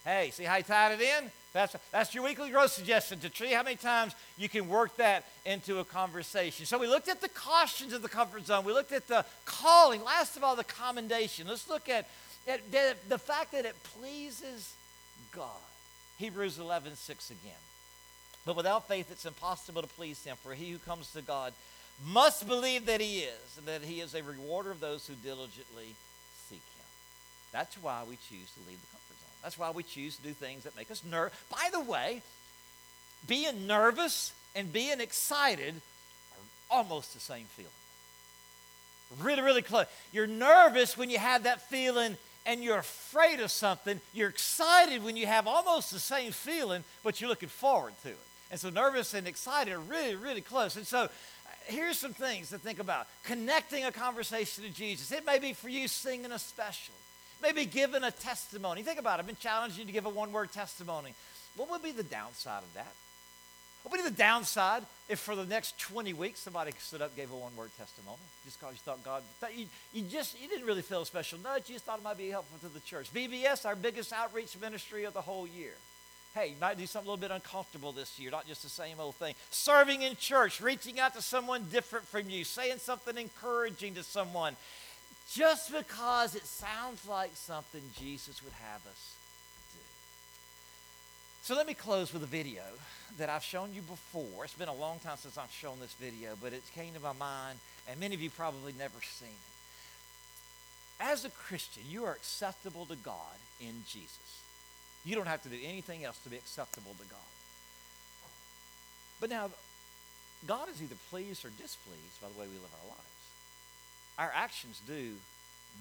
[0.05, 1.31] Hey, see how he tied it in?
[1.55, 5.25] That's, that's your weekly growth suggestion to see how many times you can work that
[5.47, 6.67] into a conversation.
[6.67, 8.65] So we looked at the cautions of the comfort zone.
[8.65, 10.03] We looked at the calling.
[10.03, 11.47] Last of all, the commendation.
[11.47, 12.09] Let's look at,
[12.49, 12.61] at
[13.09, 14.75] the, fact that it pleases
[15.33, 15.49] God.
[16.19, 17.53] Hebrews 11, 6 again.
[18.45, 20.37] But without faith, it's impossible to please him.
[20.43, 21.53] For he who comes to God
[22.05, 25.95] must believe that he is, and that he is a rewarder of those who diligently
[26.49, 26.87] seek him.
[27.53, 29.04] That's why we choose to leave the comfort
[29.45, 31.39] that's why we choose to do things that make us nervous.
[31.51, 32.23] By the way,
[33.29, 35.75] being nervous and being excited
[36.33, 37.71] are almost the same feeling.
[39.21, 39.85] Really, really close.
[40.13, 44.01] You're nervous when you have that feeling and you're afraid of something.
[44.15, 48.19] You're excited when you have almost the same feeling, but you're looking forward to it.
[48.51, 50.77] And so nervous and excited are really, really close.
[50.77, 51.09] And so uh,
[51.67, 55.13] here's some things to think about connecting a conversation to Jesus.
[55.13, 56.95] It may be for you singing a special,
[57.45, 58.83] maybe giving a testimony.
[58.83, 59.21] Think about it.
[59.21, 61.15] I've been challenging you to give a one word testimony.
[61.57, 62.93] What would be the downside of that?
[63.83, 67.31] What would be the downside if for the next 20 weeks somebody stood up gave
[67.31, 69.23] a one word testimony just because you thought God,
[69.55, 72.17] you, you just, you didn't really feel a special nudge, you just thought it might
[72.17, 73.13] be helpful to the church.
[73.13, 75.75] VBS, our biggest outreach ministry of the whole year.
[76.35, 78.99] Hey, you might do something a little bit uncomfortable this year, not just the same
[78.99, 79.35] old thing.
[79.51, 84.57] Serving in church, reaching out to someone different from you, saying something encouraging to someone,
[85.35, 89.15] just because it sounds like something Jesus would have us
[89.73, 89.81] do.
[91.43, 92.63] So let me close with a video
[93.19, 94.45] that I've shown you before.
[94.45, 97.13] It's been a long time since I've shown this video, but it came to my
[97.13, 101.03] mind, and many of you probably never seen it.
[101.05, 104.43] As a Christian, you are acceptable to God in Jesus.
[105.05, 107.19] You don't have to do anything else to be acceptable to God.
[109.21, 109.51] But now,
[110.47, 113.14] God is either pleased or displeased by the way we live our lives.
[114.19, 115.13] Our actions do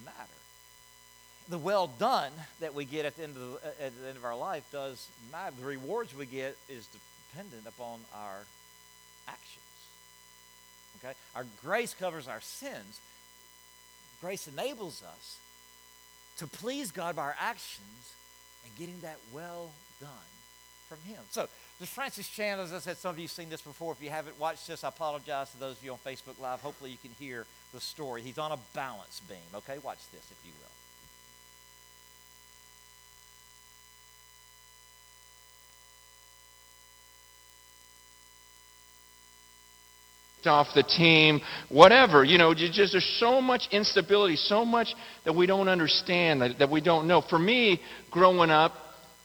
[0.04, 0.18] matter.
[1.50, 4.26] The well done that we get at the end of, the, at the end of
[4.26, 5.54] our life does matter.
[5.60, 6.88] The rewards we get is
[7.32, 8.46] dependent upon our
[9.28, 9.60] actions.
[11.04, 11.14] Okay?
[11.36, 13.00] Our grace covers our sins.
[14.22, 15.38] Grace enables us
[16.38, 18.14] to please God by our actions
[18.66, 20.10] and getting that well done
[20.88, 21.22] from Him.
[21.32, 21.48] So,
[21.80, 23.92] the Francis Chan, as I said, some of you have seen this before.
[23.92, 26.62] If you haven't watched this, I apologize to those of you on Facebook Live.
[26.62, 28.22] Hopefully, you can hear the story.
[28.22, 29.38] He's on a balance beam.
[29.56, 30.70] Okay, watch this, if you will.
[40.46, 42.24] off the team, whatever.
[42.24, 46.70] You know, just there's so much instability, so much that we don't understand, that, that
[46.70, 47.22] we don't know.
[47.22, 47.80] For me,
[48.12, 48.74] growing up,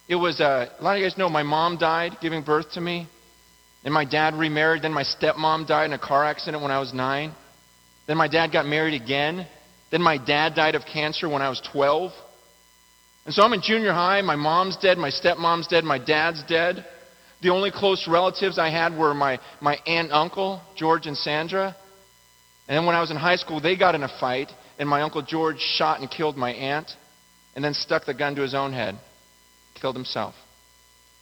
[0.09, 2.81] it was uh, a lot of you guys know my mom died giving birth to
[2.81, 3.09] me.
[3.83, 4.83] Then my dad remarried.
[4.83, 7.35] Then my stepmom died in a car accident when I was nine.
[8.09, 9.47] Then my dad got married again.
[9.93, 12.11] Then my dad died of cancer when I was 12.
[13.27, 14.21] And so I'm in junior high.
[14.23, 14.99] My mom's dead.
[14.99, 15.85] My stepmom's dead.
[15.85, 16.85] My dad's dead.
[17.43, 21.77] The only close relatives I had were my, my aunt and uncle, George and Sandra.
[22.67, 25.03] And then when I was in high school, they got in a fight, and my
[25.03, 26.91] uncle George shot and killed my aunt,
[27.55, 28.97] and then stuck the gun to his own head,
[29.81, 30.35] killed himself.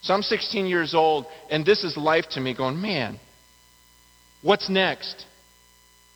[0.00, 3.18] So I'm 16 years old, and this is life to me, going, man,
[4.42, 5.26] what's next?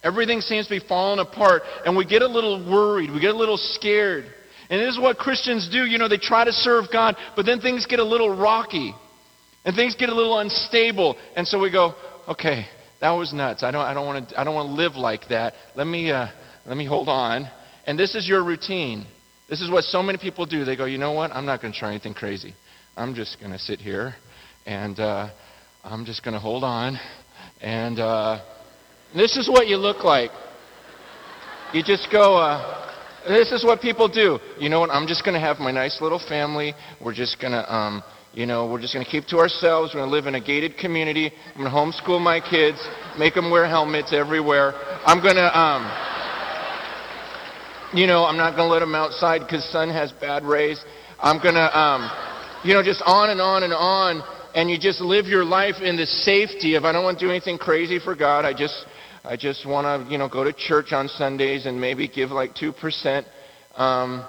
[0.02, 3.38] Everything seems to be falling apart, and we get a little worried, we get a
[3.38, 4.24] little scared.
[4.70, 5.84] And this is what Christians do.
[5.84, 8.94] You know, they try to serve God, but then things get a little rocky.
[9.64, 11.16] And things get a little unstable.
[11.36, 11.94] And so we go,
[12.28, 12.66] okay,
[13.00, 13.62] that was nuts.
[13.62, 15.54] I don't, I don't want to, I don't want to live like that.
[15.74, 16.28] Let me, uh,
[16.64, 17.50] let me hold on.
[17.86, 19.06] And this is your routine.
[19.50, 20.64] This is what so many people do.
[20.64, 21.32] They go, you know what?
[21.32, 22.54] I'm not going to try anything crazy.
[22.96, 24.14] I'm just going to sit here
[24.64, 25.30] and uh,
[25.82, 26.98] I'm just going to hold on.
[27.60, 28.40] And uh,
[29.14, 30.30] this is what you look like.
[31.72, 32.80] You just go, uh,
[33.28, 34.38] this is what people do.
[34.58, 34.90] You know what?
[34.90, 36.74] I'm just going to have my nice little family.
[37.00, 39.92] We're just going to, um, you know, we're just going to keep to ourselves.
[39.94, 41.32] We're going to live in a gated community.
[41.54, 42.78] I'm going to homeschool my kids,
[43.18, 44.72] make them wear helmets everywhere.
[45.04, 45.82] I'm going to, um,
[47.92, 50.82] you know, I'm not going to let them outside because sun has bad rays.
[51.18, 52.10] I'm going to, um,
[52.64, 54.22] you know, just on and on and on.
[54.54, 57.30] And you just live your life in the safety of I don't want to do
[57.30, 58.44] anything crazy for God.
[58.44, 58.74] I just,
[59.30, 62.52] I just want to, you know, go to church on Sundays and maybe give like
[62.56, 63.28] two percent.
[63.76, 64.26] Um,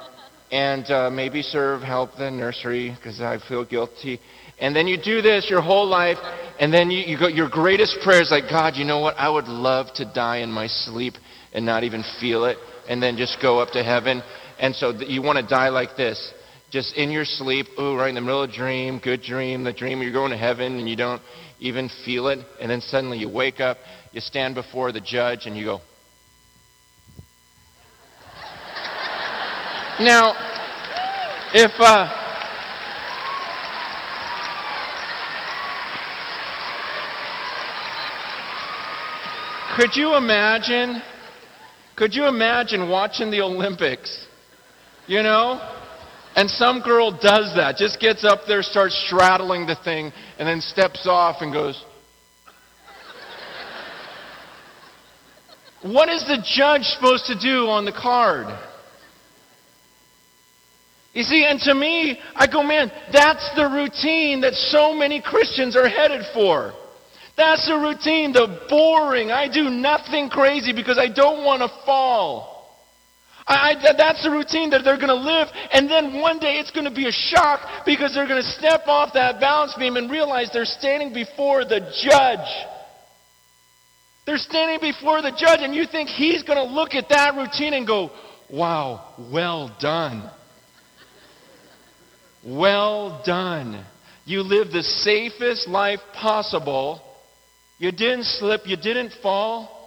[0.51, 4.19] and uh, maybe serve, help the nursery because I feel guilty.
[4.59, 6.17] And then you do this your whole life,
[6.59, 9.15] and then you, you go, your greatest prayer is like, God, you know what?
[9.17, 11.13] I would love to die in my sleep
[11.53, 14.21] and not even feel it, and then just go up to heaven.
[14.59, 16.33] And so you want to die like this,
[16.69, 19.73] just in your sleep, ooh, right in the middle of a dream, good dream, the
[19.73, 21.21] dream you're going to heaven, and you don't
[21.61, 22.39] even feel it.
[22.59, 23.77] And then suddenly you wake up,
[24.11, 25.81] you stand before the judge, and you go,
[29.99, 30.33] Now,
[31.53, 32.09] if uh,
[39.77, 41.03] could you imagine?
[41.95, 44.25] Could you imagine watching the Olympics?
[45.05, 45.70] You know?
[46.35, 50.61] And some girl does that, just gets up there, starts straddling the thing, and then
[50.61, 51.83] steps off and goes,
[55.81, 58.45] What is the judge supposed to do on the card?
[61.13, 65.75] You see, and to me, I go, man, that's the routine that so many Christians
[65.75, 66.73] are headed for.
[67.35, 69.31] That's the routine, the boring.
[69.31, 72.50] I do nothing crazy because I don't want to fall.
[73.47, 75.47] I, I, that's the routine that they're going to live.
[75.71, 78.87] And then one day it's going to be a shock because they're going to step
[78.87, 82.47] off that balance beam and realize they're standing before the judge.
[84.25, 87.73] They're standing before the judge, and you think he's going to look at that routine
[87.73, 88.11] and go,
[88.51, 90.29] Wow, well done.
[92.45, 93.85] Well done.
[94.25, 97.01] You lived the safest life possible.
[97.77, 99.80] You didn't slip, you didn't fall.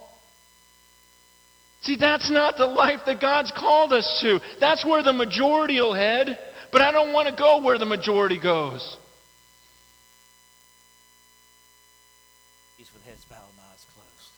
[1.85, 4.41] See, that's not the life that God's called us to.
[4.59, 6.39] That's where the majority will head.
[6.71, 8.81] But I don't want to go where the majority goes.
[12.75, 14.33] He's with heads bowed and eyes closed.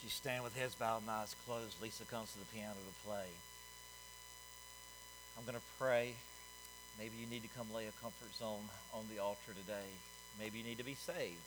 [0.00, 3.26] She's standing with heads bowed and eyes closed, Lisa comes to the piano to play.
[5.36, 6.14] I'm going to pray.
[6.96, 9.90] Maybe you need to come lay a comfort zone on the altar today.
[10.38, 11.42] Maybe you need to be saved.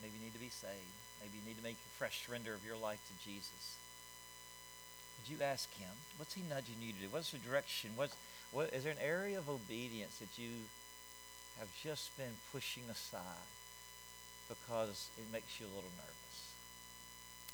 [0.00, 1.03] Maybe you need to be saved.
[1.20, 3.76] Maybe you need to make a fresh surrender of your life to Jesus.
[5.18, 7.08] Would you ask him, what's he nudging you to do?
[7.10, 7.90] What's the direction?
[7.96, 8.14] What's,
[8.52, 10.50] what, is there an area of obedience that you
[11.58, 13.48] have just been pushing aside
[14.48, 16.52] because it makes you a little nervous?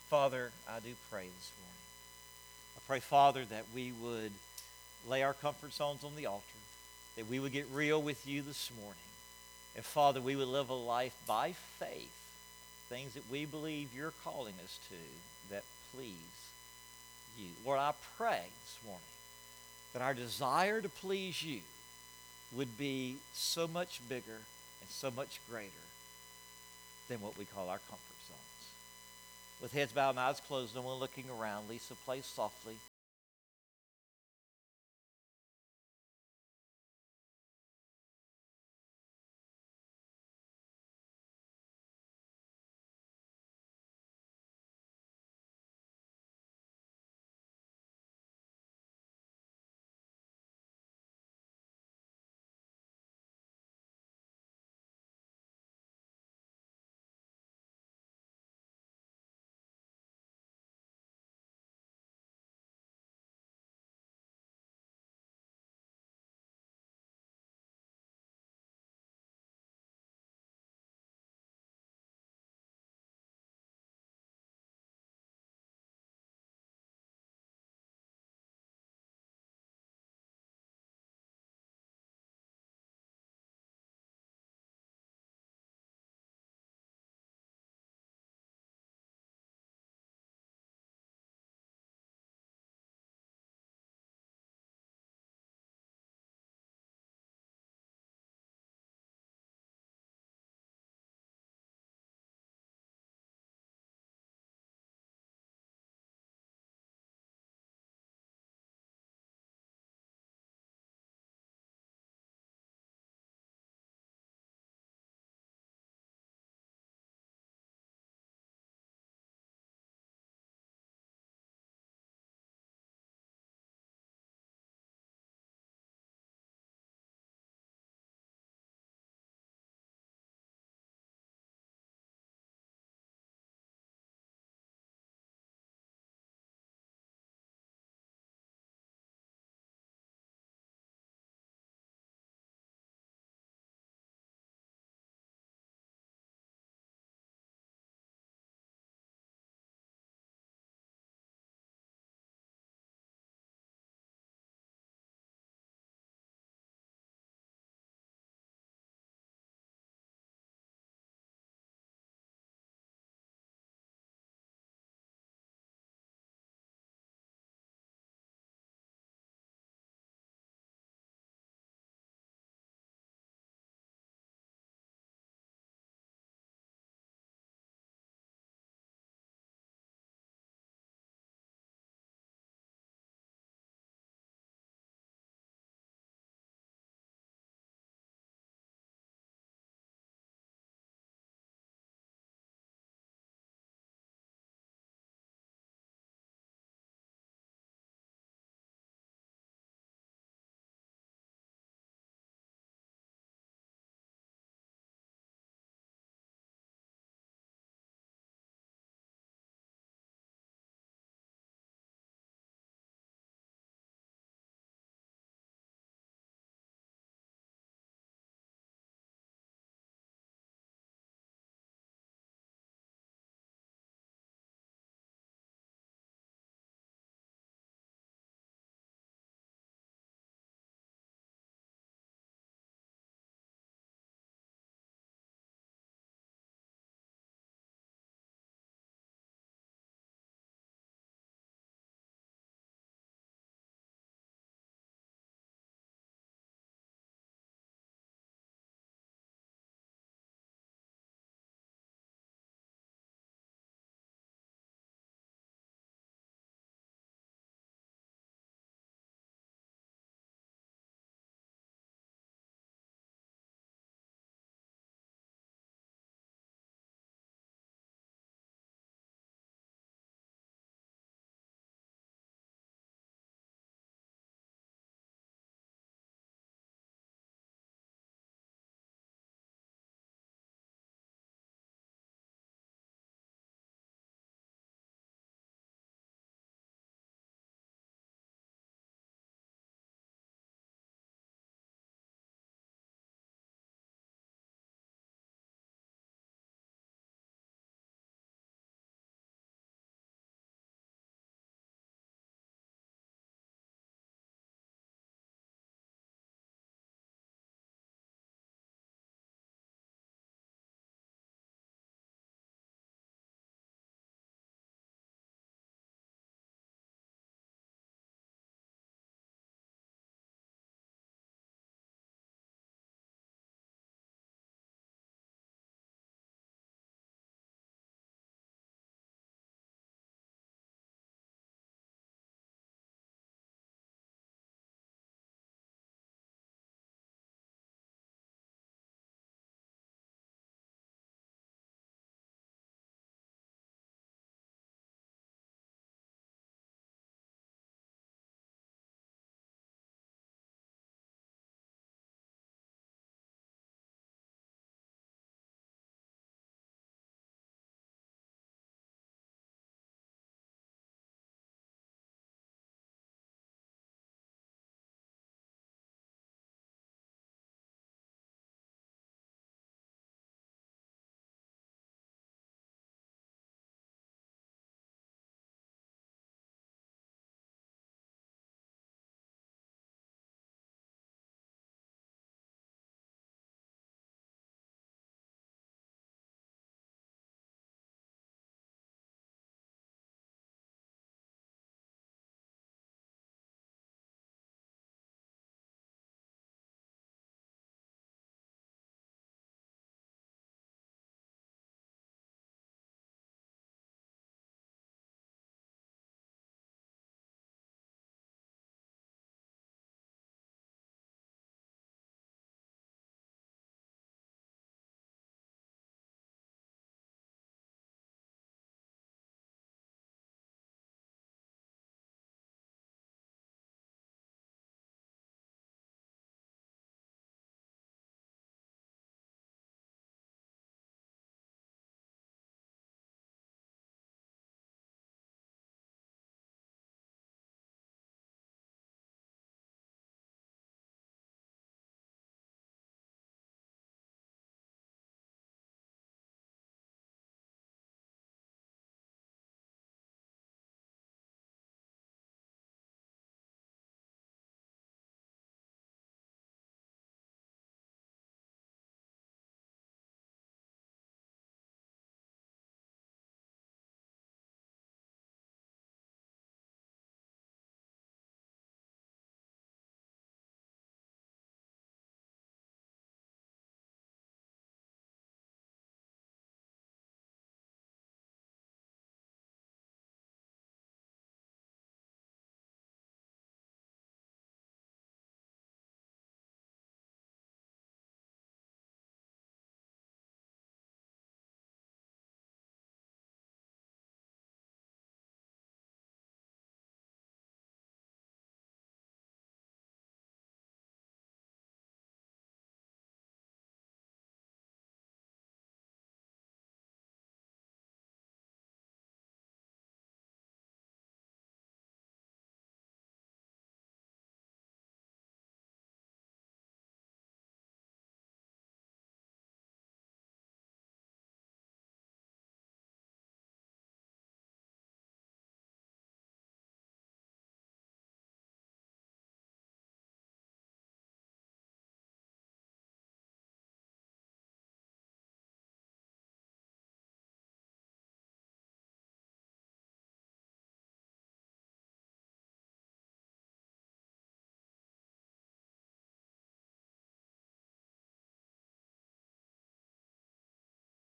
[0.09, 1.81] Father, I do pray this morning.
[2.77, 4.33] I pray, Father, that we would
[5.09, 6.45] lay our comfort zones on the altar,
[7.17, 8.97] that we would get real with you this morning.
[9.77, 12.20] And Father, we would live a life by faith
[12.91, 15.63] things that we believe you're calling us to that
[15.95, 16.15] please
[17.39, 17.47] you.
[17.65, 19.01] Lord, I pray this morning
[19.93, 21.61] that our desire to please you
[22.55, 24.41] would be so much bigger
[24.81, 25.71] and so much greater
[27.09, 28.67] than what we call our comfort zones.
[29.63, 32.75] With heads bowed and eyes closed, no one looking around, Lisa plays softly.